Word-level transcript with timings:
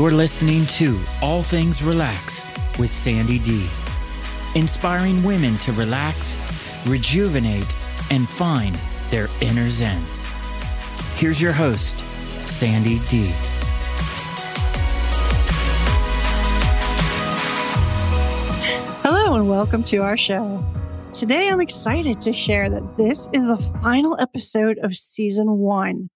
You're 0.00 0.12
listening 0.12 0.64
to 0.78 0.98
All 1.20 1.42
Things 1.42 1.82
Relax 1.82 2.42
with 2.78 2.88
Sandy 2.88 3.38
D, 3.38 3.68
inspiring 4.54 5.22
women 5.22 5.58
to 5.58 5.72
relax, 5.72 6.38
rejuvenate, 6.86 7.76
and 8.10 8.26
find 8.26 8.80
their 9.10 9.28
inner 9.42 9.68
zen. 9.68 10.02
Here's 11.16 11.42
your 11.42 11.52
host, 11.52 12.02
Sandy 12.40 12.98
D. 13.10 13.30
Hello, 19.02 19.34
and 19.34 19.50
welcome 19.50 19.82
to 19.82 19.98
our 19.98 20.16
show. 20.16 20.64
Today, 21.12 21.50
I'm 21.50 21.60
excited 21.60 22.22
to 22.22 22.32
share 22.32 22.70
that 22.70 22.96
this 22.96 23.28
is 23.34 23.46
the 23.46 23.78
final 23.82 24.18
episode 24.18 24.78
of 24.78 24.94
season 24.94 25.58
one. 25.58 26.08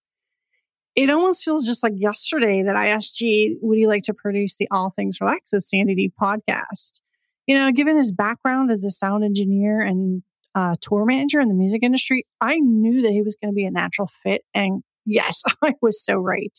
It 0.96 1.10
almost 1.10 1.44
feels 1.44 1.66
just 1.66 1.82
like 1.82 1.94
yesterday 1.96 2.62
that 2.62 2.76
I 2.76 2.88
asked 2.88 3.16
G, 3.16 3.56
would 3.60 3.78
he 3.78 3.86
like 3.86 4.04
to 4.04 4.14
produce 4.14 4.56
the 4.56 4.68
All 4.70 4.90
Things 4.90 5.20
Relax 5.20 5.52
with 5.52 5.64
Sandy 5.64 5.94
D 5.94 6.12
podcast? 6.20 7.00
You 7.46 7.56
know, 7.56 7.72
given 7.72 7.96
his 7.96 8.12
background 8.12 8.70
as 8.70 8.84
a 8.84 8.90
sound 8.90 9.24
engineer 9.24 9.80
and 9.80 10.22
uh, 10.54 10.76
tour 10.80 11.04
manager 11.04 11.40
in 11.40 11.48
the 11.48 11.54
music 11.54 11.82
industry, 11.82 12.26
I 12.40 12.58
knew 12.58 13.02
that 13.02 13.10
he 13.10 13.22
was 13.22 13.36
going 13.40 13.52
to 13.52 13.56
be 13.56 13.64
a 13.64 13.70
natural 13.70 14.06
fit. 14.06 14.42
And 14.54 14.82
yes, 15.04 15.42
I 15.62 15.74
was 15.82 16.02
so 16.02 16.14
right. 16.14 16.56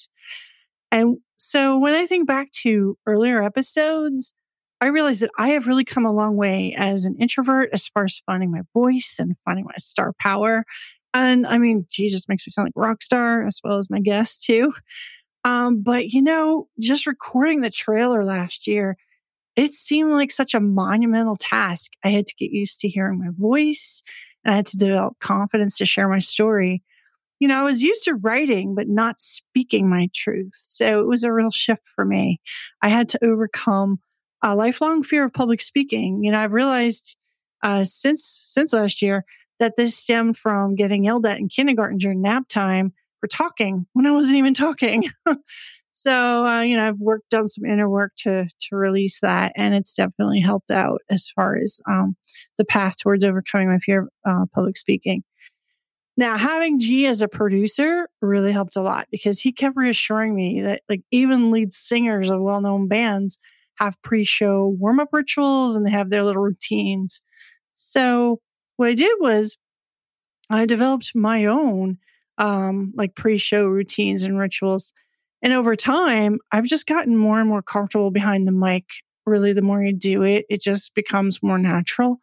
And 0.91 1.17
so 1.37 1.79
when 1.79 1.93
I 1.93 2.05
think 2.05 2.27
back 2.27 2.51
to 2.63 2.97
earlier 3.05 3.41
episodes, 3.41 4.33
I 4.81 4.87
realized 4.87 5.21
that 5.21 5.31
I 5.37 5.49
have 5.49 5.67
really 5.67 5.85
come 5.85 6.05
a 6.05 6.11
long 6.11 6.35
way 6.35 6.75
as 6.77 7.05
an 7.05 7.15
introvert 7.19 7.69
as 7.73 7.87
far 7.87 8.03
as 8.03 8.21
finding 8.25 8.51
my 8.51 8.61
voice 8.73 9.17
and 9.19 9.35
finding 9.45 9.65
my 9.65 9.75
star 9.77 10.13
power. 10.19 10.65
And 11.15 11.47
I 11.47 11.57
mean, 11.59 11.87
Jesus 11.89 12.27
makes 12.27 12.45
me 12.45 12.51
sound 12.51 12.67
like 12.67 12.73
rock 12.75 13.01
star 13.01 13.43
as 13.43 13.61
well 13.63 13.77
as 13.77 13.89
my 13.89 14.01
guest 14.01 14.43
too. 14.43 14.73
Um, 15.45 15.81
but 15.81 16.07
you 16.07 16.21
know, 16.21 16.65
just 16.79 17.07
recording 17.07 17.61
the 17.61 17.69
trailer 17.69 18.25
last 18.25 18.67
year, 18.67 18.97
it 19.55 19.71
seemed 19.71 20.11
like 20.11 20.29
such 20.31 20.53
a 20.53 20.59
monumental 20.59 21.37
task. 21.37 21.93
I 22.03 22.09
had 22.09 22.27
to 22.27 22.35
get 22.35 22.51
used 22.51 22.81
to 22.81 22.89
hearing 22.89 23.19
my 23.19 23.31
voice 23.31 24.03
and 24.43 24.53
I 24.53 24.57
had 24.57 24.65
to 24.67 24.77
develop 24.77 25.17
confidence 25.19 25.77
to 25.77 25.85
share 25.85 26.09
my 26.09 26.19
story. 26.19 26.83
You 27.39 27.47
know, 27.47 27.59
I 27.59 27.63
was 27.63 27.81
used 27.81 28.03
to 28.05 28.15
writing, 28.15 28.75
but 28.75 28.89
not 28.89 29.19
speaking 29.19 29.89
my 29.89 30.09
truth. 30.13 30.53
So 30.53 30.99
it 30.99 31.07
was 31.07 31.23
a 31.23 31.31
real 31.31 31.51
shift 31.51 31.87
for 31.87 32.03
me. 32.03 32.41
I 32.81 32.89
had 32.89 33.07
to 33.09 33.23
overcome 33.23 33.99
a 34.43 34.53
lifelong 34.53 35.01
fear 35.01 35.23
of 35.23 35.33
public 35.33 35.61
speaking. 35.61 36.25
You 36.25 36.31
know, 36.31 36.41
I've 36.41 36.53
realized 36.53 37.15
uh, 37.63 37.85
since 37.85 38.25
since 38.25 38.73
last 38.73 39.01
year 39.01 39.23
that 39.59 39.75
this 39.75 39.97
stemmed 39.97 40.37
from 40.37 40.75
getting 40.75 41.03
yelled 41.03 41.25
at 41.25 41.39
in 41.39 41.49
kindergarten 41.49 41.97
during 41.97 42.21
nap 42.21 42.47
time 42.47 42.93
for 43.19 43.27
talking 43.27 43.85
when 43.93 44.05
I 44.05 44.11
wasn't 44.11 44.37
even 44.37 44.53
talking. 44.53 45.09
so, 45.93 46.45
uh, 46.45 46.61
you 46.61 46.77
know, 46.77 46.87
I've 46.87 46.99
worked, 46.99 47.29
done 47.29 47.47
some 47.47 47.65
inner 47.65 47.89
work 47.89 48.13
to, 48.19 48.45
to 48.45 48.75
release 48.75 49.21
that. 49.21 49.53
And 49.55 49.73
it's 49.73 49.93
definitely 49.93 50.41
helped 50.41 50.71
out 50.71 51.01
as 51.09 51.29
far 51.29 51.55
as, 51.55 51.79
um, 51.87 52.15
the 52.57 52.65
path 52.65 52.97
towards 52.97 53.25
overcoming 53.25 53.69
my 53.69 53.77
fear 53.77 54.01
of 54.01 54.09
uh, 54.25 54.45
public 54.53 54.77
speaking. 54.77 55.23
Now, 56.17 56.37
having 56.37 56.79
G 56.79 57.07
as 57.07 57.21
a 57.21 57.27
producer 57.27 58.07
really 58.21 58.53
helped 58.53 58.77
a 58.77 58.81
lot 58.81 59.07
because 59.11 59.41
he 59.41 59.51
kept 59.51 59.75
reassuring 59.75 60.33
me 60.33 60.61
that 60.61 60.81
like 60.87 61.01
even 61.11 61.51
lead 61.51 61.73
singers 61.73 62.29
of 62.29 62.41
well-known 62.41 62.87
bands 62.87 63.37
have 63.75 64.01
pre-show 64.01 64.67
warm-up 64.67 65.09
rituals 65.11 65.75
and 65.75 65.85
they 65.85 65.91
have 65.91 66.09
their 66.09 66.23
little 66.23 66.41
routines. 66.41 67.21
So 67.75 68.39
what 68.77 68.89
I 68.89 68.93
did 68.93 69.13
was 69.19 69.57
I 70.49 70.65
developed 70.65 71.15
my 71.15 71.45
own 71.45 71.97
um, 72.37 72.93
like 72.95 73.15
pre-show 73.15 73.67
routines 73.67 74.23
and 74.23 74.37
rituals. 74.37 74.93
And 75.41 75.53
over 75.53 75.75
time, 75.75 76.39
I've 76.51 76.65
just 76.65 76.87
gotten 76.87 77.15
more 77.15 77.39
and 77.39 77.47
more 77.47 77.61
comfortable 77.61 78.11
behind 78.11 78.45
the 78.45 78.51
mic. 78.51 78.85
Really, 79.25 79.53
the 79.53 79.61
more 79.61 79.81
you 79.81 79.93
do 79.93 80.23
it, 80.23 80.45
it 80.49 80.61
just 80.61 80.93
becomes 80.93 81.41
more 81.41 81.57
natural. 81.57 82.19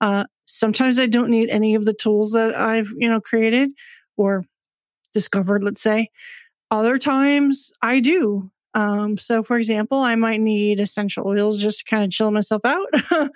Uh, 0.00 0.24
sometimes 0.46 0.98
I 0.98 1.06
don't 1.06 1.30
need 1.30 1.50
any 1.50 1.74
of 1.74 1.84
the 1.84 1.94
tools 1.94 2.32
that 2.32 2.56
I've, 2.58 2.92
you 2.96 3.08
know, 3.08 3.20
created 3.20 3.70
or 4.16 4.44
discovered, 5.12 5.64
let's 5.64 5.82
say. 5.82 6.08
Other 6.70 6.96
times 6.98 7.72
I 7.82 8.00
do. 8.00 8.50
Um, 8.74 9.16
so 9.16 9.42
for 9.42 9.56
example, 9.56 9.98
I 9.98 10.14
might 10.14 10.40
need 10.40 10.78
essential 10.78 11.26
oils 11.26 11.60
just 11.60 11.80
to 11.80 11.84
kind 11.84 12.04
of 12.04 12.10
chill 12.10 12.30
myself 12.30 12.64
out 12.64 12.86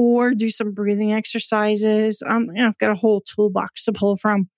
or 0.00 0.32
do 0.32 0.48
some 0.48 0.72
breathing 0.72 1.12
exercises. 1.12 2.22
Um, 2.26 2.46
you 2.54 2.62
know, 2.62 2.68
I've 2.68 2.78
got 2.78 2.90
a 2.90 2.94
whole 2.94 3.20
toolbox 3.20 3.84
to 3.84 3.92
pull 3.92 4.16
from. 4.16 4.48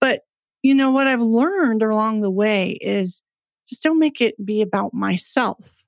But 0.00 0.22
you 0.64 0.74
know 0.74 0.90
what 0.90 1.06
I've 1.06 1.20
learned 1.20 1.84
along 1.84 2.22
the 2.22 2.30
way 2.30 2.76
is 2.80 3.22
just 3.68 3.84
don't 3.84 4.00
make 4.00 4.20
it 4.20 4.34
be 4.44 4.62
about 4.62 4.92
myself. 4.92 5.86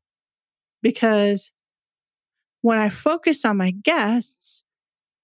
Because 0.83 1.51
when 2.61 2.79
I 2.79 2.91
focus 2.91 3.45
on 3.45 3.57
my 3.57 3.73
guests, 3.73 4.63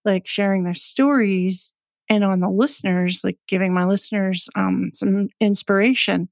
like 0.04 0.26
sharing 0.26 0.64
their 0.64 0.74
stories 0.74 1.72
and 2.10 2.24
on 2.24 2.40
the 2.40 2.50
listeners, 2.50 3.20
like 3.22 3.38
giving 3.46 3.72
my 3.72 3.84
listeners 3.84 4.48
um, 4.56 4.90
some 4.92 5.28
inspiration, 5.40 6.28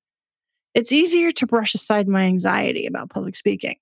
it's 0.74 0.90
easier 0.90 1.30
to 1.30 1.46
brush 1.46 1.76
aside 1.76 2.08
my 2.08 2.22
anxiety 2.22 2.86
about 2.86 3.10
public 3.10 3.36
speaking. 3.36 3.76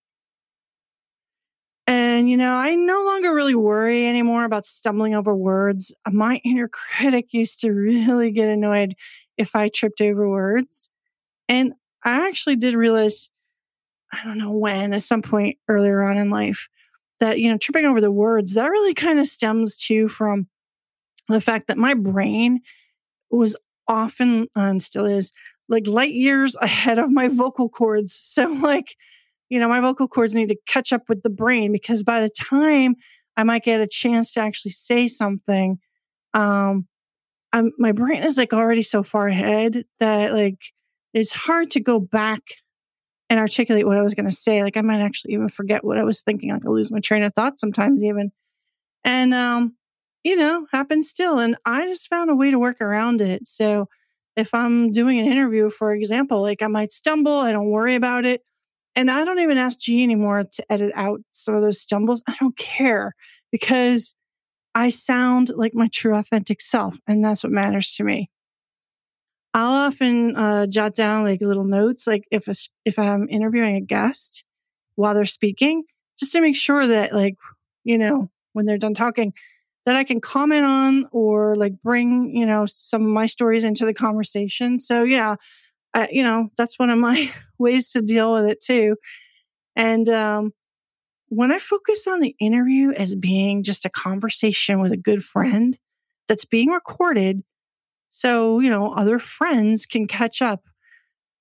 And, 1.86 2.30
you 2.30 2.36
know, 2.36 2.54
I 2.54 2.74
no 2.76 3.04
longer 3.04 3.34
really 3.34 3.54
worry 3.54 4.06
anymore 4.06 4.44
about 4.44 4.64
stumbling 4.64 5.14
over 5.14 5.34
words. 5.34 5.94
My 6.10 6.40
inner 6.44 6.68
critic 6.68 7.34
used 7.34 7.60
to 7.60 7.70
really 7.72 8.30
get 8.30 8.48
annoyed 8.48 8.94
if 9.36 9.54
I 9.54 9.68
tripped 9.68 10.00
over 10.00 10.28
words. 10.28 10.90
And 11.48 11.74
I 12.02 12.26
actually 12.26 12.56
did 12.56 12.74
realize, 12.74 13.30
I 14.12 14.24
don't 14.24 14.38
know 14.38 14.52
when, 14.52 14.94
at 14.94 15.02
some 15.02 15.22
point 15.22 15.58
earlier 15.68 16.02
on 16.02 16.16
in 16.16 16.30
life, 16.30 16.68
that, 17.20 17.38
you 17.38 17.50
know, 17.50 17.58
tripping 17.58 17.84
over 17.84 18.00
the 18.00 18.10
words, 18.10 18.54
that 18.54 18.70
really 18.70 18.94
kind 18.94 19.18
of 19.18 19.26
stems 19.26 19.76
too 19.76 20.08
from 20.08 20.46
the 21.28 21.40
fact 21.40 21.66
that 21.68 21.78
my 21.78 21.94
brain 21.94 22.60
was 23.30 23.56
often 23.88 24.44
uh, 24.56 24.60
and 24.60 24.82
still 24.82 25.04
is 25.04 25.32
like 25.68 25.86
light 25.86 26.12
years 26.12 26.56
ahead 26.62 26.98
of 26.98 27.12
my 27.12 27.28
vocal 27.28 27.68
cords. 27.68 28.12
So, 28.14 28.44
like, 28.46 28.96
you 29.54 29.60
know, 29.60 29.68
my 29.68 29.78
vocal 29.78 30.08
cords 30.08 30.34
need 30.34 30.48
to 30.48 30.56
catch 30.66 30.92
up 30.92 31.08
with 31.08 31.22
the 31.22 31.30
brain 31.30 31.70
because 31.70 32.02
by 32.02 32.20
the 32.20 32.28
time 32.28 32.96
I 33.36 33.44
might 33.44 33.62
get 33.62 33.80
a 33.80 33.86
chance 33.86 34.34
to 34.34 34.40
actually 34.40 34.72
say 34.72 35.06
something, 35.06 35.78
um, 36.34 36.88
I'm, 37.52 37.70
my 37.78 37.92
brain 37.92 38.24
is 38.24 38.36
like 38.36 38.52
already 38.52 38.82
so 38.82 39.04
far 39.04 39.28
ahead 39.28 39.84
that 40.00 40.32
like 40.32 40.58
it's 41.12 41.32
hard 41.32 41.70
to 41.70 41.80
go 41.80 42.00
back 42.00 42.40
and 43.30 43.38
articulate 43.38 43.86
what 43.86 43.96
I 43.96 44.02
was 44.02 44.14
going 44.14 44.28
to 44.28 44.34
say. 44.34 44.64
Like 44.64 44.76
I 44.76 44.82
might 44.82 45.00
actually 45.00 45.34
even 45.34 45.48
forget 45.48 45.84
what 45.84 45.98
I 45.98 46.02
was 46.02 46.22
thinking. 46.22 46.50
Like 46.50 46.66
I 46.66 46.68
lose 46.68 46.90
my 46.90 46.98
train 46.98 47.22
of 47.22 47.32
thought 47.32 47.60
sometimes 47.60 48.02
even. 48.02 48.32
And, 49.04 49.32
um, 49.32 49.76
you 50.24 50.34
know, 50.34 50.66
happens 50.72 51.08
still. 51.08 51.38
And 51.38 51.54
I 51.64 51.86
just 51.86 52.08
found 52.08 52.28
a 52.28 52.34
way 52.34 52.50
to 52.50 52.58
work 52.58 52.80
around 52.80 53.20
it. 53.20 53.46
So 53.46 53.86
if 54.34 54.52
I'm 54.52 54.90
doing 54.90 55.20
an 55.20 55.30
interview, 55.30 55.70
for 55.70 55.94
example, 55.94 56.42
like 56.42 56.60
I 56.60 56.66
might 56.66 56.90
stumble, 56.90 57.38
I 57.38 57.52
don't 57.52 57.70
worry 57.70 57.94
about 57.94 58.24
it. 58.24 58.42
And 58.96 59.10
I 59.10 59.24
don't 59.24 59.40
even 59.40 59.58
ask 59.58 59.78
G 59.78 60.02
anymore 60.02 60.44
to 60.44 60.72
edit 60.72 60.92
out 60.94 61.20
some 61.32 61.54
of 61.54 61.62
those 61.62 61.80
stumbles. 61.80 62.22
I 62.28 62.34
don't 62.38 62.56
care 62.56 63.14
because 63.50 64.14
I 64.74 64.88
sound 64.88 65.50
like 65.54 65.74
my 65.74 65.88
true 65.92 66.14
authentic 66.14 66.60
self. 66.60 66.98
And 67.06 67.24
that's 67.24 67.42
what 67.42 67.52
matters 67.52 67.94
to 67.96 68.04
me. 68.04 68.30
I'll 69.52 69.86
often 69.86 70.34
uh, 70.36 70.66
jot 70.66 70.94
down 70.94 71.22
like 71.22 71.40
little 71.40 71.64
notes, 71.64 72.06
like 72.06 72.24
if 72.32 72.48
a, 72.48 72.54
if 72.84 72.98
I'm 72.98 73.28
interviewing 73.28 73.76
a 73.76 73.80
guest 73.80 74.44
while 74.96 75.14
they're 75.14 75.24
speaking, 75.24 75.84
just 76.18 76.32
to 76.32 76.40
make 76.40 76.56
sure 76.56 76.86
that 76.86 77.12
like, 77.12 77.36
you 77.84 77.98
know, 77.98 78.30
when 78.52 78.66
they're 78.66 78.78
done 78.78 78.94
talking, 78.94 79.32
that 79.86 79.94
I 79.94 80.02
can 80.02 80.20
comment 80.20 80.64
on 80.64 81.06
or 81.12 81.56
like 81.56 81.80
bring, 81.80 82.34
you 82.34 82.46
know, 82.46 82.66
some 82.66 83.02
of 83.02 83.08
my 83.08 83.26
stories 83.26 83.64
into 83.64 83.84
the 83.84 83.94
conversation. 83.94 84.80
So 84.80 85.04
yeah, 85.04 85.36
I, 85.94 86.08
you 86.10 86.22
know, 86.22 86.50
that's 86.58 86.78
one 86.78 86.90
of 86.90 86.98
my 86.98 87.32
ways 87.58 87.92
to 87.92 88.02
deal 88.02 88.32
with 88.32 88.46
it 88.46 88.60
too. 88.60 88.96
And 89.76 90.08
um, 90.08 90.52
when 91.28 91.52
I 91.52 91.58
focus 91.58 92.06
on 92.06 92.20
the 92.20 92.34
interview 92.40 92.92
as 92.92 93.14
being 93.14 93.62
just 93.62 93.84
a 93.84 93.90
conversation 93.90 94.80
with 94.80 94.92
a 94.92 94.96
good 94.96 95.24
friend 95.24 95.76
that's 96.28 96.44
being 96.44 96.70
recorded, 96.70 97.42
so, 98.10 98.60
you 98.60 98.70
know, 98.70 98.92
other 98.92 99.18
friends 99.18 99.86
can 99.86 100.06
catch 100.06 100.40
up 100.40 100.62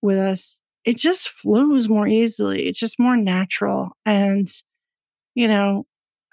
with 0.01 0.17
us, 0.17 0.59
it 0.85 0.97
just 0.97 1.29
flows 1.29 1.87
more 1.87 2.07
easily. 2.07 2.65
It's 2.67 2.79
just 2.79 2.99
more 2.99 3.15
natural. 3.15 3.91
And, 4.05 4.47
you 5.35 5.47
know, 5.47 5.85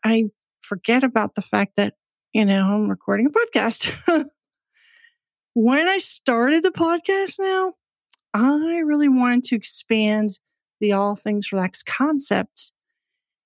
I 0.05 0.25
forget 0.61 1.05
about 1.05 1.35
the 1.35 1.43
fact 1.43 1.77
that, 1.77 1.95
you 2.33 2.45
know, 2.45 2.75
I'm 2.75 2.89
recording 2.89 3.27
a 3.27 3.31
podcast. 3.31 3.95
when 5.55 5.89
I 5.89 5.99
started 5.99 6.63
the 6.63 6.71
podcast 6.71 7.39
now, 7.39 7.75
I 8.35 8.79
really 8.85 9.09
wanted 9.09 9.45
to 9.45 9.57
expand 9.57 10.31
the 10.81 10.93
all 10.93 11.17
things 11.17 11.53
relaxed 11.53 11.87
concept 11.87 12.73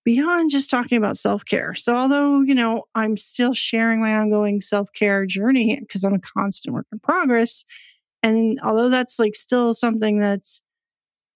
beyond 0.05 0.51
just 0.51 0.71
talking 0.71 0.99
about 0.99 1.17
self 1.17 1.45
care. 1.45 1.75
So, 1.75 1.95
although, 1.97 2.43
you 2.43 2.55
know, 2.55 2.85
I'm 2.95 3.17
still 3.17 3.55
sharing 3.55 4.01
my 4.01 4.15
ongoing 4.15 4.61
self 4.61 4.93
care 4.93 5.27
journey 5.27 5.79
because 5.81 6.05
I'm 6.05 6.15
a 6.15 6.21
constant 6.21 6.75
work 6.75 6.87
in 6.93 6.99
progress. 6.99 7.65
And 8.23 8.59
although 8.63 8.89
that's 8.89 9.19
like 9.19 9.35
still 9.35 9.73
something 9.73 10.19
that's 10.19 10.63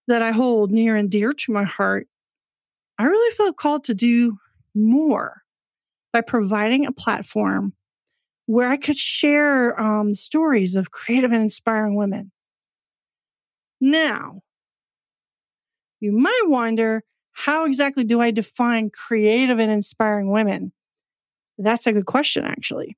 that 0.06 0.22
I 0.22 0.30
hold 0.30 0.70
near 0.70 0.96
and 0.96 1.10
dear 1.10 1.32
to 1.32 1.52
my 1.52 1.64
heart, 1.64 2.06
I 2.98 3.04
really 3.04 3.34
felt 3.34 3.56
called 3.56 3.84
to 3.84 3.94
do 3.94 4.38
more 4.74 5.42
by 6.12 6.22
providing 6.22 6.86
a 6.86 6.92
platform 6.92 7.74
where 8.46 8.70
I 8.70 8.78
could 8.78 8.96
share 8.96 9.78
um, 9.78 10.14
stories 10.14 10.74
of 10.74 10.90
creative 10.90 11.32
and 11.32 11.42
inspiring 11.42 11.94
women. 11.96 12.32
Now, 13.80 14.42
you 16.00 16.12
might 16.12 16.42
wonder 16.46 17.02
how 17.32 17.66
exactly 17.66 18.04
do 18.04 18.20
I 18.20 18.30
define 18.30 18.90
creative 18.90 19.58
and 19.58 19.70
inspiring 19.70 20.30
women? 20.30 20.72
That's 21.58 21.86
a 21.86 21.92
good 21.92 22.06
question, 22.06 22.44
actually. 22.44 22.96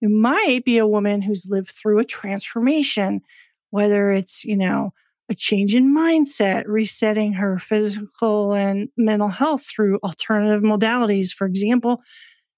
It 0.00 0.10
might 0.10 0.64
be 0.64 0.78
a 0.78 0.86
woman 0.86 1.22
who's 1.22 1.48
lived 1.48 1.70
through 1.70 1.98
a 1.98 2.04
transformation, 2.04 3.22
whether 3.70 4.10
it's, 4.10 4.44
you 4.44 4.56
know, 4.56 4.92
a 5.30 5.34
change 5.34 5.74
in 5.74 5.94
mindset, 5.96 6.64
resetting 6.66 7.32
her 7.32 7.58
physical 7.58 8.52
and 8.52 8.88
mental 8.96 9.28
health 9.28 9.64
through 9.66 9.98
alternative 10.02 10.62
modalities. 10.62 11.32
For 11.32 11.46
example, 11.46 12.02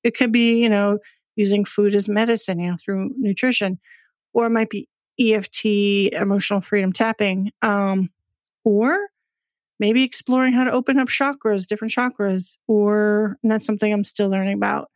it 0.05 0.17
could 0.17 0.33
be, 0.33 0.63
you 0.63 0.71
know, 0.71 0.99
using 1.37 1.65
food 1.65 1.95
as 1.95 2.09
medicine, 2.09 2.61
you 2.61 2.73
know, 2.73 2.77
through 2.85 3.13
nutrition, 3.19 3.79
or 4.35 4.47
it 4.47 4.51
might 4.51 4.71
be 4.71 4.89
EFT, 5.19 5.65
emotional 6.13 6.61
freedom 6.61 6.93
tapping, 6.93 7.51
um, 7.63 8.11
or 8.65 8.99
maybe 9.79 10.03
exploring 10.03 10.53
how 10.53 10.65
to 10.65 10.73
open 10.73 10.99
up 10.99 11.09
chakras, 11.09 11.67
different 11.67 11.93
chakras, 11.93 12.57
or 12.67 13.39
that's 13.43 13.67
something 13.67 13.93
I'm 13.93 14.05
still 14.05 14.29
learning 14.29 14.55
about. 14.55 14.91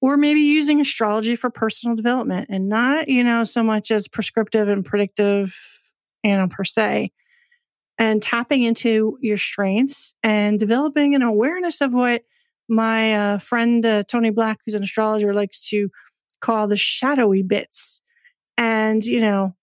Or 0.00 0.16
maybe 0.16 0.40
using 0.40 0.80
astrology 0.80 1.36
for 1.36 1.48
personal 1.48 1.94
development 1.94 2.48
and 2.50 2.68
not, 2.68 3.08
you 3.08 3.22
know, 3.22 3.44
so 3.44 3.62
much 3.62 3.92
as 3.92 4.08
prescriptive 4.08 4.68
and 4.68 4.84
predictive, 4.84 5.56
you 6.24 6.36
know, 6.36 6.48
per 6.48 6.64
se. 6.64 7.12
And 7.98 8.20
tapping 8.20 8.64
into 8.64 9.16
your 9.20 9.36
strengths 9.36 10.16
and 10.24 10.58
developing 10.58 11.14
an 11.14 11.22
awareness 11.22 11.80
of 11.80 11.94
what 11.94 12.24
my 12.68 13.14
uh, 13.14 13.38
friend 13.38 13.84
uh, 13.86 14.02
Tony 14.04 14.30
Black, 14.30 14.58
who's 14.64 14.74
an 14.74 14.82
astrologer, 14.82 15.32
likes 15.32 15.68
to 15.68 15.88
call 16.40 16.66
the 16.66 16.76
shadowy 16.76 17.42
bits. 17.42 18.00
And, 18.56 19.04
you 19.04 19.20
know, 19.20 19.54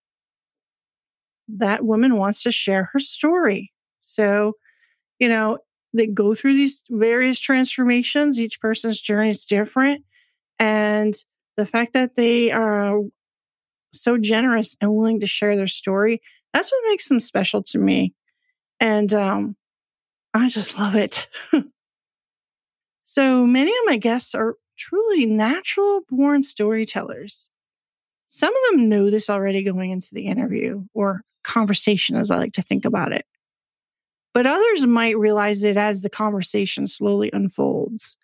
that 1.47 1.83
woman 1.83 2.15
wants 2.17 2.43
to 2.43 2.51
share 2.51 2.89
her 2.93 2.99
story. 2.99 3.71
So, 4.01 4.53
you 5.19 5.29
know, 5.29 5.59
they 5.93 6.07
go 6.07 6.35
through 6.35 6.53
these 6.53 6.83
various 6.89 7.39
transformations. 7.39 8.39
Each 8.39 8.59
person's 8.59 9.01
journey 9.01 9.29
is 9.29 9.45
different. 9.45 10.03
And 10.59 11.13
the 11.57 11.65
fact 11.65 11.93
that 11.93 12.15
they 12.15 12.51
are 12.51 12.99
so 13.93 14.17
generous 14.17 14.75
and 14.81 14.93
willing 14.93 15.19
to 15.21 15.25
share 15.25 15.55
their 15.55 15.67
story, 15.67 16.21
that's 16.53 16.71
what 16.71 16.89
makes 16.89 17.07
them 17.07 17.19
special 17.19 17.63
to 17.63 17.79
me. 17.79 18.13
And 18.79 19.11
um, 19.13 19.55
I 20.33 20.47
just 20.49 20.77
love 20.77 20.95
it. 20.95 21.27
so 23.05 23.45
many 23.45 23.71
of 23.71 23.83
my 23.85 23.97
guests 23.97 24.35
are 24.35 24.55
truly 24.77 25.25
natural 25.25 26.01
born 26.09 26.43
storytellers. 26.43 27.49
Some 28.29 28.53
of 28.55 28.71
them 28.71 28.89
know 28.89 29.09
this 29.09 29.29
already 29.29 29.63
going 29.63 29.91
into 29.91 30.09
the 30.13 30.27
interview 30.27 30.85
or 30.93 31.21
conversation, 31.43 32.15
as 32.15 32.31
I 32.31 32.37
like 32.37 32.53
to 32.53 32.61
think 32.61 32.85
about 32.85 33.11
it. 33.11 33.25
But 34.33 34.45
others 34.45 34.85
might 34.85 35.17
realize 35.17 35.63
it 35.63 35.77
as 35.77 36.01
the 36.01 36.09
conversation 36.09 36.85
slowly 36.85 37.31
unfolds. 37.33 38.17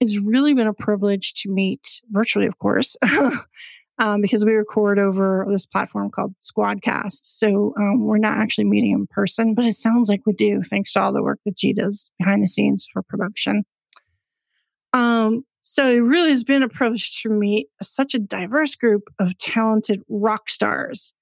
It's 0.00 0.20
really 0.20 0.54
been 0.54 0.68
a 0.68 0.72
privilege 0.72 1.34
to 1.42 1.50
meet 1.50 2.00
virtually, 2.10 2.46
of 2.46 2.58
course, 2.58 2.96
um, 3.98 4.20
because 4.20 4.44
we 4.44 4.52
record 4.52 5.00
over 5.00 5.44
this 5.50 5.66
platform 5.66 6.10
called 6.10 6.34
Squadcast. 6.38 7.24
So 7.24 7.74
um, 7.76 8.04
we're 8.04 8.18
not 8.18 8.38
actually 8.38 8.66
meeting 8.66 8.92
in 8.92 9.08
person, 9.08 9.54
but 9.54 9.64
it 9.64 9.74
sounds 9.74 10.08
like 10.08 10.20
we 10.24 10.32
do, 10.32 10.62
thanks 10.62 10.92
to 10.92 11.02
all 11.02 11.12
the 11.12 11.22
work 11.22 11.40
that 11.44 11.56
G 11.56 11.72
does 11.72 12.12
behind 12.18 12.40
the 12.40 12.46
scenes 12.46 12.86
for 12.92 13.02
production. 13.02 13.64
Um, 14.92 15.44
so 15.62 15.86
it 15.86 15.98
really 15.98 16.30
has 16.30 16.44
been 16.44 16.62
a 16.62 16.68
privilege 16.68 17.22
to 17.22 17.28
meet 17.28 17.68
such 17.82 18.14
a 18.14 18.18
diverse 18.18 18.76
group 18.76 19.04
of 19.18 19.36
talented 19.38 20.02
rock 20.08 20.48
stars 20.48 21.14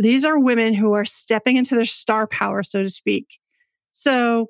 these 0.00 0.24
are 0.24 0.38
women 0.38 0.72
who 0.72 0.94
are 0.94 1.04
stepping 1.04 1.58
into 1.58 1.74
their 1.74 1.84
star 1.84 2.26
power, 2.26 2.62
so 2.62 2.82
to 2.82 2.88
speak. 2.88 3.38
So 3.92 4.46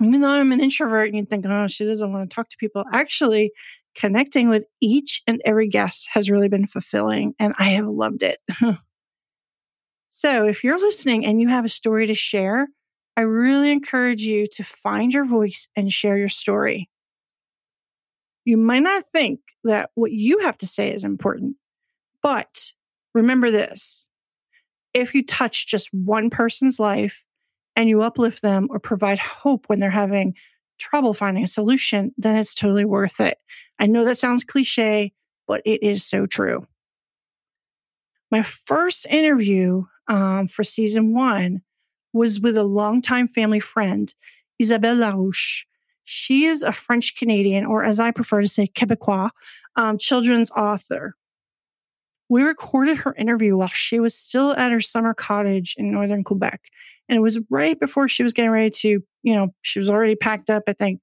even 0.00 0.22
though 0.22 0.30
I'm 0.30 0.52
an 0.52 0.60
introvert 0.60 1.08
and 1.08 1.18
you 1.18 1.26
think, 1.26 1.44
oh, 1.46 1.66
she 1.66 1.84
doesn't 1.84 2.12
want 2.12 2.30
to 2.30 2.34
talk 2.34 2.48
to 2.48 2.56
people, 2.56 2.82
actually 2.90 3.52
connecting 3.94 4.48
with 4.48 4.64
each 4.80 5.22
and 5.26 5.42
every 5.44 5.68
guest 5.68 6.08
has 6.12 6.30
really 6.30 6.48
been 6.48 6.66
fulfilling 6.66 7.34
and 7.38 7.52
I 7.58 7.70
have 7.70 7.86
loved 7.86 8.22
it. 8.22 8.38
so 10.08 10.48
if 10.48 10.64
you're 10.64 10.78
listening 10.78 11.26
and 11.26 11.42
you 11.42 11.48
have 11.48 11.66
a 11.66 11.68
story 11.68 12.06
to 12.06 12.14
share, 12.14 12.68
I 13.18 13.22
really 13.22 13.70
encourage 13.70 14.22
you 14.22 14.46
to 14.52 14.62
find 14.64 15.12
your 15.12 15.24
voice 15.24 15.68
and 15.76 15.92
share 15.92 16.16
your 16.16 16.28
story. 16.28 16.88
You 18.48 18.56
might 18.56 18.82
not 18.82 19.04
think 19.12 19.40
that 19.64 19.90
what 19.94 20.10
you 20.10 20.38
have 20.38 20.56
to 20.56 20.66
say 20.66 20.90
is 20.90 21.04
important, 21.04 21.56
but 22.22 22.72
remember 23.12 23.50
this 23.50 24.08
if 24.94 25.14
you 25.14 25.22
touch 25.22 25.66
just 25.66 25.92
one 25.92 26.30
person's 26.30 26.80
life 26.80 27.26
and 27.76 27.90
you 27.90 28.00
uplift 28.00 28.40
them 28.40 28.68
or 28.70 28.78
provide 28.78 29.18
hope 29.18 29.66
when 29.66 29.78
they're 29.78 29.90
having 29.90 30.32
trouble 30.78 31.12
finding 31.12 31.44
a 31.44 31.46
solution, 31.46 32.14
then 32.16 32.38
it's 32.38 32.54
totally 32.54 32.86
worth 32.86 33.20
it. 33.20 33.36
I 33.78 33.84
know 33.84 34.06
that 34.06 34.16
sounds 34.16 34.44
cliche, 34.44 35.12
but 35.46 35.60
it 35.66 35.82
is 35.82 36.06
so 36.06 36.24
true. 36.24 36.66
My 38.30 38.42
first 38.42 39.06
interview 39.10 39.84
um, 40.08 40.46
for 40.46 40.64
season 40.64 41.12
one 41.12 41.60
was 42.14 42.40
with 42.40 42.56
a 42.56 42.64
longtime 42.64 43.28
family 43.28 43.60
friend, 43.60 44.10
Isabelle 44.58 44.96
Larouche. 44.96 45.64
She 46.10 46.46
is 46.46 46.62
a 46.62 46.72
French 46.72 47.16
Canadian, 47.16 47.66
or 47.66 47.84
as 47.84 48.00
I 48.00 48.12
prefer 48.12 48.40
to 48.40 48.48
say, 48.48 48.66
Quebecois, 48.66 49.28
um, 49.76 49.98
children's 49.98 50.50
author. 50.50 51.14
We 52.30 52.40
recorded 52.44 52.96
her 52.96 53.14
interview 53.14 53.58
while 53.58 53.68
she 53.68 54.00
was 54.00 54.14
still 54.14 54.52
at 54.52 54.72
her 54.72 54.80
summer 54.80 55.12
cottage 55.12 55.74
in 55.76 55.92
northern 55.92 56.24
Quebec. 56.24 56.62
And 57.10 57.18
it 57.18 57.20
was 57.20 57.38
right 57.50 57.78
before 57.78 58.08
she 58.08 58.22
was 58.22 58.32
getting 58.32 58.50
ready 58.50 58.70
to, 58.70 59.02
you 59.22 59.34
know, 59.34 59.48
she 59.60 59.78
was 59.78 59.90
already 59.90 60.16
packed 60.16 60.48
up, 60.48 60.62
I 60.66 60.72
think, 60.72 61.02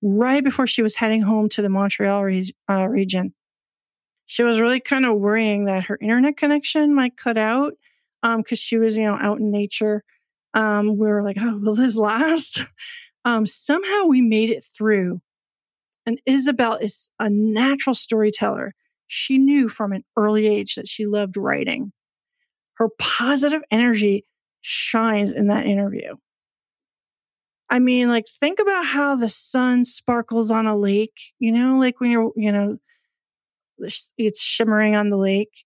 right 0.00 0.42
before 0.42 0.66
she 0.66 0.80
was 0.80 0.96
heading 0.96 1.20
home 1.20 1.50
to 1.50 1.60
the 1.60 1.68
Montreal 1.68 2.24
re- 2.24 2.50
uh, 2.70 2.88
region. 2.88 3.34
She 4.24 4.42
was 4.42 4.58
really 4.58 4.80
kind 4.80 5.04
of 5.04 5.18
worrying 5.18 5.66
that 5.66 5.84
her 5.84 5.98
internet 6.00 6.38
connection 6.38 6.94
might 6.94 7.18
cut 7.18 7.36
out 7.36 7.74
because 8.22 8.34
um, 8.38 8.56
she 8.56 8.78
was, 8.78 8.96
you 8.96 9.04
know, 9.04 9.18
out 9.20 9.38
in 9.38 9.50
nature. 9.50 10.02
Um, 10.54 10.96
we 10.96 11.08
were 11.08 11.22
like, 11.22 11.36
oh, 11.38 11.58
will 11.58 11.74
this 11.74 11.96
last? 11.98 12.64
Um, 13.26 13.44
somehow 13.44 14.04
we 14.06 14.22
made 14.22 14.50
it 14.50 14.64
through. 14.64 15.20
And 16.06 16.20
Isabelle 16.24 16.76
is 16.76 17.10
a 17.18 17.28
natural 17.28 17.94
storyteller 17.94 18.72
she 19.08 19.36
knew 19.36 19.68
from 19.68 19.92
an 19.92 20.04
early 20.16 20.46
age 20.46 20.76
that 20.76 20.86
she 20.86 21.06
loved 21.06 21.36
writing. 21.36 21.92
Her 22.74 22.88
positive 22.98 23.62
energy 23.70 24.24
shines 24.60 25.32
in 25.32 25.48
that 25.48 25.66
interview. 25.66 26.14
I 27.68 27.80
mean, 27.80 28.06
like, 28.06 28.26
think 28.28 28.60
about 28.60 28.86
how 28.86 29.16
the 29.16 29.28
sun 29.28 29.84
sparkles 29.84 30.52
on 30.52 30.66
a 30.66 30.76
lake, 30.76 31.32
you 31.40 31.50
know, 31.50 31.78
like 31.78 32.00
when 32.00 32.12
you're, 32.12 32.30
you 32.36 32.52
know, 32.52 32.78
it's 33.78 34.40
shimmering 34.40 34.94
on 34.94 35.08
the 35.08 35.16
lake. 35.16 35.64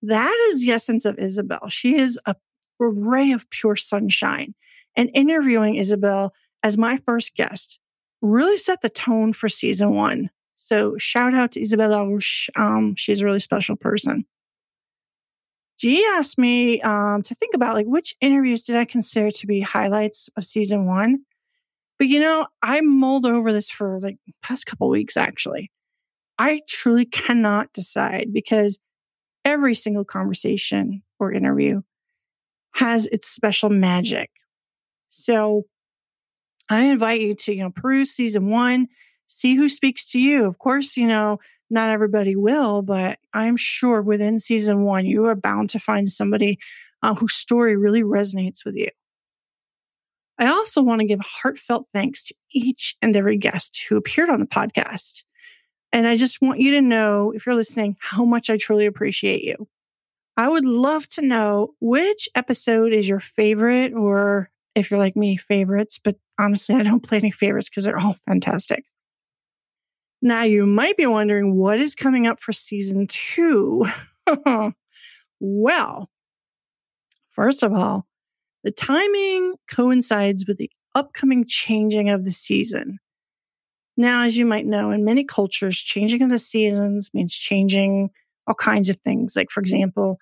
That 0.00 0.34
is 0.48 0.64
the 0.64 0.72
essence 0.72 1.04
of 1.04 1.18
Isabelle. 1.18 1.68
She 1.68 1.96
is 1.96 2.18
a, 2.24 2.34
ray 2.78 3.32
of 3.32 3.48
pure 3.50 3.76
sunshine. 3.76 4.54
And 4.96 5.10
interviewing 5.14 5.76
Isabelle 5.76 6.32
as 6.66 6.76
my 6.76 6.98
first 7.06 7.36
guest 7.36 7.78
really 8.22 8.56
set 8.56 8.82
the 8.82 8.88
tone 8.88 9.32
for 9.32 9.48
season 9.48 9.94
one. 9.94 10.30
So 10.56 10.98
shout 10.98 11.32
out 11.32 11.52
to 11.52 11.60
Isabelle 11.60 11.90
Larouche. 11.90 12.48
Um, 12.56 12.96
she's 12.96 13.20
a 13.20 13.24
really 13.24 13.38
special 13.38 13.76
person. 13.76 14.24
G 15.78 16.04
asked 16.14 16.38
me 16.38 16.80
um, 16.80 17.22
to 17.22 17.36
think 17.36 17.54
about 17.54 17.74
like 17.74 17.86
which 17.86 18.16
interviews 18.20 18.64
did 18.64 18.74
I 18.74 18.84
consider 18.84 19.30
to 19.30 19.46
be 19.46 19.60
highlights 19.60 20.28
of 20.36 20.44
season 20.44 20.86
one. 20.86 21.20
But 22.00 22.08
you 22.08 22.18
know, 22.18 22.48
I 22.62 22.80
mulled 22.80 23.26
over 23.26 23.52
this 23.52 23.70
for 23.70 24.00
like 24.00 24.16
past 24.42 24.66
couple 24.66 24.88
weeks 24.88 25.16
actually. 25.16 25.70
I 26.36 26.62
truly 26.68 27.04
cannot 27.04 27.72
decide 27.72 28.32
because 28.32 28.80
every 29.44 29.74
single 29.74 30.04
conversation 30.04 31.04
or 31.20 31.32
interview 31.32 31.82
has 32.72 33.06
its 33.06 33.28
special 33.28 33.70
magic. 33.70 34.30
So 35.10 35.64
I 36.68 36.84
invite 36.84 37.20
you 37.20 37.34
to, 37.34 37.54
you 37.54 37.62
know, 37.62 37.70
peruse 37.70 38.10
season 38.10 38.48
one 38.50 38.88
see 39.28 39.54
who 39.56 39.68
speaks 39.68 40.12
to 40.12 40.20
you. 40.20 40.44
Of 40.46 40.58
course, 40.58 40.96
you 40.96 41.06
know, 41.06 41.38
not 41.68 41.90
everybody 41.90 42.36
will, 42.36 42.82
but 42.82 43.18
I'm 43.32 43.56
sure 43.56 44.00
within 44.00 44.38
season 44.38 44.84
one, 44.84 45.04
you 45.04 45.24
are 45.26 45.34
bound 45.34 45.70
to 45.70 45.78
find 45.78 46.08
somebody 46.08 46.58
uh, 47.02 47.14
whose 47.14 47.34
story 47.34 47.76
really 47.76 48.02
resonates 48.02 48.64
with 48.64 48.76
you. 48.76 48.88
I 50.38 50.48
also 50.48 50.82
want 50.82 51.00
to 51.00 51.06
give 51.06 51.20
heartfelt 51.20 51.86
thanks 51.94 52.24
to 52.24 52.34
each 52.52 52.96
and 53.00 53.16
every 53.16 53.36
guest 53.36 53.82
who 53.88 53.96
appeared 53.96 54.28
on 54.28 54.38
the 54.38 54.46
podcast. 54.46 55.24
And 55.92 56.06
I 56.06 56.16
just 56.16 56.42
want 56.42 56.60
you 56.60 56.72
to 56.72 56.82
know, 56.82 57.32
if 57.32 57.46
you're 57.46 57.54
listening, 57.54 57.96
how 58.00 58.24
much 58.24 58.50
I 58.50 58.58
truly 58.58 58.86
appreciate 58.86 59.42
you. 59.42 59.66
I 60.36 60.48
would 60.48 60.66
love 60.66 61.08
to 61.10 61.22
know 61.22 61.74
which 61.80 62.28
episode 62.34 62.92
is 62.92 63.08
your 63.08 63.20
favorite, 63.20 63.94
or 63.94 64.50
if 64.74 64.90
you're 64.90 65.00
like 65.00 65.16
me, 65.16 65.38
favorites. 65.38 65.98
But 66.02 66.16
honestly, 66.38 66.74
I 66.74 66.82
don't 66.82 67.02
play 67.02 67.18
any 67.18 67.30
favorites 67.30 67.68
because 67.68 67.84
they're 67.84 67.98
all 67.98 68.16
fantastic. 68.26 68.84
Now, 70.22 70.42
you 70.42 70.66
might 70.66 70.96
be 70.96 71.06
wondering 71.06 71.56
what 71.56 71.78
is 71.78 71.94
coming 71.94 72.26
up 72.26 72.40
for 72.40 72.52
season 72.52 73.06
two. 73.08 73.86
well, 75.40 76.10
first 77.28 77.62
of 77.62 77.72
all, 77.72 78.06
the 78.64 78.72
timing 78.72 79.54
coincides 79.70 80.46
with 80.46 80.56
the 80.58 80.70
upcoming 80.94 81.44
changing 81.46 82.10
of 82.10 82.24
the 82.24 82.30
season. 82.30 82.98
Now, 83.96 84.24
as 84.24 84.36
you 84.36 84.44
might 84.46 84.66
know, 84.66 84.90
in 84.90 85.04
many 85.04 85.24
cultures, 85.24 85.78
changing 85.78 86.22
of 86.22 86.30
the 86.30 86.38
seasons 86.38 87.10
means 87.14 87.34
changing 87.34 88.10
all 88.46 88.54
kinds 88.54 88.88
of 88.88 88.98
things. 89.00 89.36
Like, 89.36 89.50
for 89.50 89.60
example, 89.60 90.18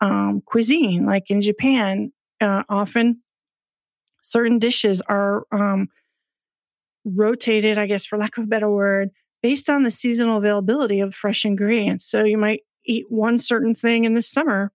um, 0.00 0.42
cuisine, 0.44 1.06
like 1.06 1.30
in 1.30 1.40
Japan, 1.40 2.12
uh, 2.40 2.64
often 2.68 3.22
certain 4.26 4.58
dishes 4.58 5.00
are 5.02 5.44
um, 5.52 5.88
rotated, 7.04 7.78
I 7.78 7.86
guess, 7.86 8.04
for 8.04 8.18
lack 8.18 8.36
of 8.38 8.44
a 8.44 8.48
better 8.48 8.68
word, 8.68 9.10
based 9.40 9.70
on 9.70 9.84
the 9.84 9.90
seasonal 9.90 10.38
availability 10.38 10.98
of 10.98 11.14
fresh 11.14 11.44
ingredients. 11.44 12.10
So 12.10 12.24
you 12.24 12.36
might 12.36 12.62
eat 12.84 13.06
one 13.08 13.38
certain 13.38 13.74
thing 13.74 14.04
in 14.04 14.14
the 14.14 14.22
summer, 14.22 14.72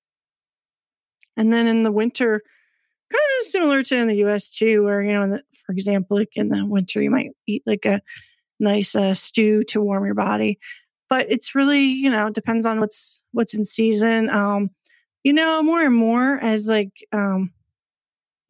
and 1.36 1.52
then 1.52 1.68
in 1.68 1.84
the 1.84 1.92
winter, 1.92 2.42
kind 3.12 3.22
of 3.40 3.46
similar 3.46 3.84
to 3.84 3.98
in 3.98 4.08
the 4.08 4.24
US 4.26 4.50
too, 4.50 4.84
where, 4.84 5.02
you 5.02 5.14
know, 5.14 5.28
the, 5.28 5.44
for 5.66 5.74
example, 5.74 6.18
like 6.18 6.36
in 6.36 6.48
the 6.48 6.66
winter, 6.66 7.02
you 7.02 7.12
might 7.12 7.32
eat 7.46 7.64
like 7.66 7.86
a 7.86 8.02
nice 8.58 8.96
uh, 8.96 9.14
stew 9.14 9.64
to 9.64 9.82
warm 9.82 10.06
your 10.06 10.16
body. 10.16 10.60
But 11.10 11.26
it's 11.30 11.56
really, 11.56 11.84
you 11.84 12.10
know, 12.10 12.30
depends 12.30 12.66
on 12.66 12.80
what's 12.80 13.22
what's 13.34 13.54
in 13.54 13.66
season. 13.66 14.30
Um, 14.30 14.70
you 15.26 15.34
know, 15.34 15.62
more 15.62 15.82
and 15.82 15.96
more 15.96 16.40
as 16.42 16.70
like 16.70 16.94
um, 17.12 17.52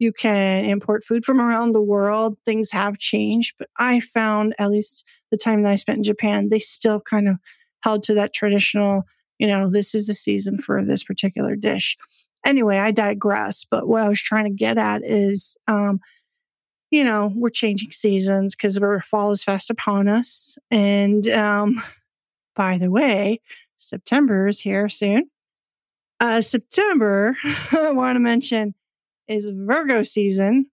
you 0.02 0.12
can 0.12 0.64
import 0.64 1.04
food 1.04 1.24
from 1.24 1.40
around 1.40 1.72
the 1.72 1.80
world, 1.80 2.36
things 2.44 2.72
have 2.72 2.98
changed. 2.98 3.54
But 3.56 3.68
I 3.78 4.00
found, 4.00 4.54
at 4.58 4.70
least 4.70 5.06
the 5.30 5.36
time 5.36 5.62
that 5.62 5.70
I 5.70 5.76
spent 5.76 5.98
in 5.98 6.02
Japan, 6.02 6.48
they 6.48 6.58
still 6.58 7.00
kind 7.00 7.28
of 7.28 7.36
held 7.82 8.02
to 8.04 8.14
that 8.14 8.34
traditional, 8.34 9.04
you 9.38 9.46
know, 9.46 9.70
this 9.70 9.94
is 9.94 10.08
the 10.08 10.14
season 10.14 10.58
for 10.58 10.84
this 10.84 11.04
particular 11.04 11.54
dish. 11.54 11.96
Anyway, 12.44 12.78
I 12.78 12.90
digress. 12.90 13.64
But 13.64 13.86
what 13.86 14.02
I 14.02 14.08
was 14.08 14.20
trying 14.20 14.44
to 14.44 14.50
get 14.50 14.76
at 14.76 15.02
is, 15.04 15.56
um, 15.68 16.00
you 16.90 17.04
know, 17.04 17.32
we're 17.34 17.50
changing 17.50 17.92
seasons 17.92 18.56
because 18.56 18.78
fall 19.04 19.30
is 19.30 19.44
fast 19.44 19.70
upon 19.70 20.08
us. 20.08 20.58
And 20.72 21.26
um, 21.28 21.80
by 22.56 22.78
the 22.78 22.90
way, 22.90 23.40
September 23.76 24.48
is 24.48 24.60
here 24.60 24.88
soon. 24.88 25.30
Uh, 26.18 26.40
September, 26.40 27.36
I 27.72 27.92
want 27.92 28.16
to 28.16 28.20
mention, 28.20 28.74
is 29.32 29.50
Virgo 29.54 30.02
season. 30.02 30.66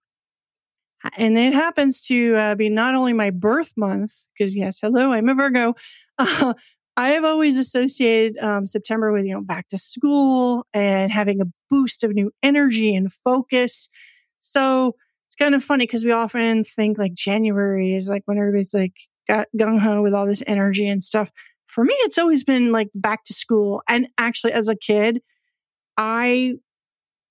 And 1.16 1.38
it 1.38 1.54
happens 1.54 2.06
to 2.08 2.36
uh, 2.36 2.54
be 2.54 2.68
not 2.68 2.94
only 2.94 3.12
my 3.12 3.30
birth 3.30 3.72
month, 3.76 4.12
because 4.34 4.54
yes, 4.54 4.80
hello, 4.80 5.12
I'm 5.12 5.28
a 5.28 5.34
Virgo. 5.34 5.74
Uh, 6.18 6.54
I 6.96 7.10
have 7.10 7.24
always 7.24 7.58
associated 7.58 8.36
um, 8.38 8.66
September 8.66 9.10
with, 9.10 9.24
you 9.24 9.32
know, 9.32 9.40
back 9.40 9.68
to 9.68 9.78
school 9.78 10.66
and 10.74 11.10
having 11.10 11.40
a 11.40 11.46
boost 11.70 12.04
of 12.04 12.12
new 12.12 12.30
energy 12.42 12.94
and 12.94 13.10
focus. 13.10 13.88
So 14.40 14.96
it's 15.26 15.36
kind 15.36 15.54
of 15.54 15.64
funny 15.64 15.84
because 15.84 16.04
we 16.04 16.12
often 16.12 16.64
think 16.64 16.98
like 16.98 17.14
January 17.14 17.94
is 17.94 18.10
like 18.10 18.22
when 18.26 18.36
everybody's 18.36 18.74
like 18.74 18.92
got 19.28 19.46
gung 19.56 19.78
ho 19.80 20.02
with 20.02 20.12
all 20.12 20.26
this 20.26 20.42
energy 20.46 20.86
and 20.88 21.02
stuff. 21.02 21.30
For 21.66 21.84
me, 21.84 21.94
it's 22.00 22.18
always 22.18 22.44
been 22.44 22.72
like 22.72 22.88
back 22.94 23.24
to 23.26 23.32
school. 23.32 23.82
And 23.88 24.08
actually, 24.18 24.52
as 24.52 24.68
a 24.68 24.76
kid, 24.76 25.22
I 25.96 26.54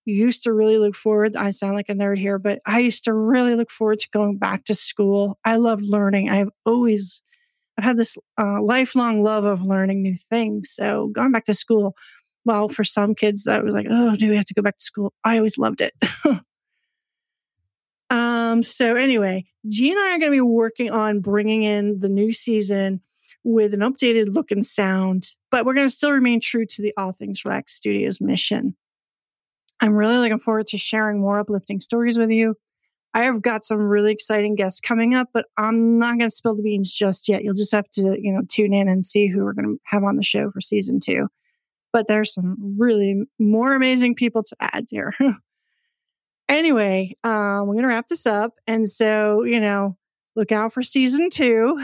used 0.09 0.43
to 0.43 0.53
really 0.53 0.77
look 0.77 0.95
forward. 0.95 1.35
I 1.35 1.51
sound 1.51 1.75
like 1.75 1.89
a 1.89 1.93
nerd 1.93 2.17
here, 2.17 2.39
but 2.39 2.61
I 2.65 2.79
used 2.79 3.05
to 3.05 3.13
really 3.13 3.55
look 3.55 3.69
forward 3.69 3.99
to 3.99 4.09
going 4.09 4.37
back 4.37 4.65
to 4.65 4.73
school. 4.73 5.37
I 5.45 5.57
love 5.57 5.81
learning. 5.81 6.29
I've 6.29 6.49
always, 6.65 7.21
I've 7.77 7.83
had 7.83 7.97
this 7.97 8.17
uh, 8.37 8.61
lifelong 8.61 9.23
love 9.23 9.43
of 9.43 9.61
learning 9.61 10.01
new 10.01 10.15
things. 10.15 10.71
So 10.71 11.07
going 11.07 11.31
back 11.31 11.45
to 11.45 11.53
school, 11.53 11.95
well, 12.45 12.69
for 12.69 12.83
some 12.83 13.15
kids 13.15 13.43
that 13.43 13.63
was 13.63 13.73
like, 13.73 13.87
oh, 13.89 14.15
do 14.15 14.29
we 14.29 14.35
have 14.35 14.45
to 14.45 14.53
go 14.53 14.61
back 14.61 14.77
to 14.77 14.85
school? 14.85 15.13
I 15.23 15.37
always 15.37 15.57
loved 15.57 15.81
it. 15.81 15.93
um. 18.09 18.63
So 18.63 18.95
anyway, 18.95 19.45
G 19.67 19.91
and 19.91 19.99
I 19.99 20.15
are 20.15 20.19
going 20.19 20.31
to 20.31 20.37
be 20.37 20.41
working 20.41 20.89
on 20.89 21.19
bringing 21.19 21.63
in 21.63 21.99
the 21.99 22.09
new 22.09 22.31
season 22.31 23.01
with 23.43 23.73
an 23.73 23.81
updated 23.81 24.33
look 24.33 24.51
and 24.51 24.65
sound, 24.65 25.35
but 25.51 25.65
we're 25.65 25.73
going 25.73 25.87
to 25.87 25.93
still 25.93 26.11
remain 26.11 26.39
true 26.39 26.65
to 26.65 26.81
the 26.81 26.93
All 26.97 27.11
Things 27.11 27.45
Relax 27.45 27.73
Studios 27.73 28.19
mission. 28.19 28.75
I'm 29.81 29.93
really 29.93 30.17
looking 30.17 30.39
forward 30.39 30.67
to 30.67 30.77
sharing 30.77 31.19
more 31.19 31.39
uplifting 31.39 31.79
stories 31.79 32.17
with 32.17 32.31
you. 32.31 32.55
I 33.13 33.23
have 33.23 33.41
got 33.41 33.63
some 33.63 33.79
really 33.79 34.11
exciting 34.11 34.55
guests 34.55 34.81
coming 34.81 35.15
up, 35.15 35.29
but 35.33 35.45
I'm 35.57 35.97
not 35.97 36.19
going 36.19 36.29
to 36.29 36.35
spill 36.35 36.55
the 36.55 36.61
beans 36.61 36.93
just 36.93 37.27
yet. 37.27 37.43
You'll 37.43 37.55
just 37.55 37.71
have 37.71 37.89
to, 37.91 38.17
you 38.21 38.31
know, 38.31 38.41
tune 38.47 38.73
in 38.73 38.87
and 38.87 39.03
see 39.03 39.27
who 39.27 39.43
we're 39.43 39.53
going 39.53 39.65
to 39.65 39.81
have 39.85 40.03
on 40.03 40.15
the 40.15 40.23
show 40.23 40.51
for 40.51 40.61
season 40.61 40.99
two. 40.99 41.27
But 41.91 42.05
there's 42.07 42.33
some 42.33 42.75
really 42.77 43.23
more 43.39 43.73
amazing 43.73 44.13
people 44.13 44.43
to 44.43 44.55
add 44.59 44.85
here. 44.91 45.15
anyway, 46.49 47.15
um, 47.23 47.65
we're 47.65 47.75
going 47.75 47.83
to 47.83 47.87
wrap 47.87 48.07
this 48.07 48.27
up. 48.27 48.53
And 48.67 48.87
so, 48.87 49.43
you 49.43 49.59
know, 49.59 49.97
look 50.35 50.51
out 50.51 50.71
for 50.71 50.83
season 50.83 51.29
two. 51.31 51.83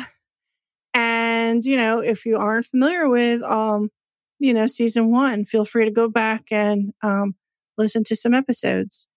And, 0.93 1.65
you 1.65 1.77
know, 1.77 2.01
if 2.01 2.25
you 2.25 2.35
aren't 2.35 2.65
familiar 2.65 3.09
with, 3.09 3.41
um, 3.41 3.89
you 4.37 4.53
know, 4.53 4.67
season 4.67 5.11
one, 5.11 5.43
feel 5.43 5.65
free 5.65 5.85
to 5.85 5.91
go 5.91 6.07
back 6.07 6.45
and, 6.51 6.93
um, 7.01 7.33
listen 7.77 8.03
to 8.05 8.15
some 8.15 8.33
episodes. 8.33 9.07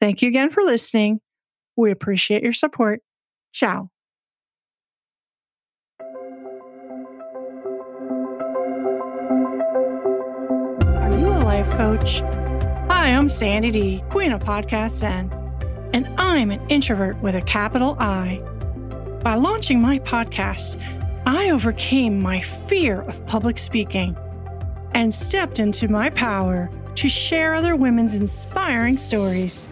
Thank 0.00 0.22
you 0.22 0.28
again 0.28 0.50
for 0.50 0.62
listening. 0.62 1.20
We 1.76 1.90
appreciate 1.90 2.42
your 2.42 2.52
support. 2.52 3.00
Ciao. 3.52 3.90
Are 10.80 11.18
you 11.18 11.28
a 11.28 11.40
life 11.42 11.70
coach? 11.70 12.20
Hi, 12.90 13.14
I'm 13.14 13.28
Sandy 13.28 13.70
D, 13.70 14.04
Queen 14.10 14.32
of 14.32 14.42
Podcasts 14.42 14.98
Zen, 14.98 15.32
and 15.92 16.08
I'm 16.18 16.50
an 16.50 16.60
introvert 16.68 17.20
with 17.22 17.34
a 17.34 17.42
capital 17.42 17.96
I. 17.98 18.42
By 19.22 19.36
launching 19.36 19.80
my 19.80 19.98
podcast, 20.00 20.80
I 21.26 21.50
overcame 21.50 22.20
my 22.20 22.40
fear 22.40 23.00
of 23.02 23.26
public 23.26 23.56
speaking 23.56 24.16
and 24.92 25.12
stepped 25.12 25.58
into 25.58 25.88
my 25.88 26.10
power 26.10 26.70
to 27.04 27.08
share 27.10 27.54
other 27.54 27.76
women's 27.76 28.14
inspiring 28.14 28.96
stories. 28.96 29.68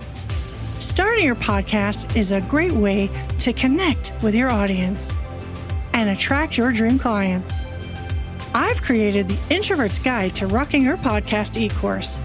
Starting 0.79 1.25
your 1.25 1.35
podcast 1.35 2.15
is 2.15 2.31
a 2.31 2.43
great 2.43 2.73
way 2.73 3.09
to 3.39 3.55
connect 3.55 4.12
with 4.23 4.35
your 4.35 4.51
audience 4.51 5.17
and 5.95 6.11
attract 6.11 6.59
your 6.59 6.71
dream 6.73 6.99
clients. 6.99 7.67
I've 8.55 8.83
created 8.83 9.29
the 9.29 9.39
Introvert's 9.49 9.99
Guide 9.99 10.35
to 10.35 10.47
Rocking 10.47 10.83
Your 10.83 10.99
Podcast 10.99 11.59
e 11.59 11.71
course, 11.71 12.19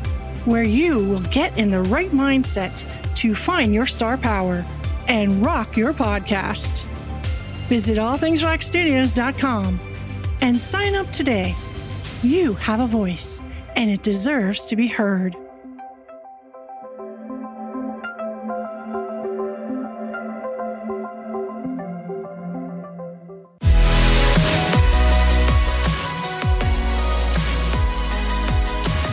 where 0.44 0.64
you 0.64 1.00
will 1.00 1.22
get 1.32 1.58
in 1.58 1.72
the 1.72 1.84
right 1.84 2.12
mindset 2.12 2.84
to 3.16 3.34
find 3.34 3.74
your 3.74 3.86
star 3.86 4.18
power 4.18 4.66
and 5.08 5.42
rock 5.42 5.78
your 5.78 5.94
podcast. 5.94 6.84
Visit 7.70 7.98
allthingsrockstudios.com 7.98 9.80
and 10.42 10.60
sign 10.60 10.96
up 10.96 11.10
today. 11.12 11.56
You 12.22 12.56
have 12.56 12.82
a 12.82 12.88
voice 12.88 13.42
and 13.78 13.90
it 13.92 14.02
deserves 14.02 14.66
to 14.66 14.76
be 14.76 14.88
heard. 14.88 15.38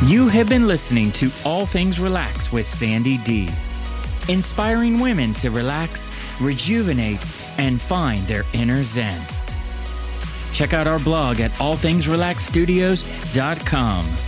You 0.07 0.29
have 0.29 0.49
been 0.49 0.67
listening 0.67 1.13
to 1.13 1.31
All 1.45 1.67
Things 1.67 2.01
Relax 2.01 2.51
with 2.51 2.65
Sandy 2.67 3.19
D, 3.19 3.51
inspiring 4.29 4.99
women 4.99 5.35
to 5.35 5.51
relax, 5.51 6.11
rejuvenate, 6.41 7.23
and 7.59 7.79
find 7.81 8.27
their 8.27 8.43
inner 8.55 8.83
zen. 8.83 9.25
Check 10.53 10.73
out 10.73 10.87
our 10.87 11.01
blog 11.01 11.41
at 11.41 11.51
allthingsrelaxstudios.com 11.53 14.24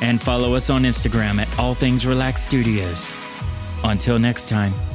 and 0.00 0.20
follow 0.20 0.54
us 0.54 0.70
on 0.70 0.82
Instagram 0.82 1.40
at 1.40 1.58
All 1.58 1.74
Things 1.74 2.06
Relax 2.06 2.42
Studios. 2.42 3.10
Until 3.84 4.18
next 4.18 4.48
time. 4.48 4.85